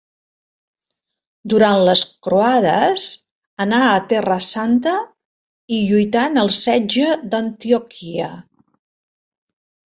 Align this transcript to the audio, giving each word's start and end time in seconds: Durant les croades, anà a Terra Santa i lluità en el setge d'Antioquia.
Durant 1.53 1.81
les 1.89 2.01
croades, 2.27 3.05
anà 3.67 3.83
a 3.91 4.01
Terra 4.15 4.39
Santa 4.47 4.95
i 5.79 5.83
lluità 5.93 6.27
en 6.33 6.43
el 6.47 6.53
setge 6.59 7.15
d'Antioquia. 7.35 8.35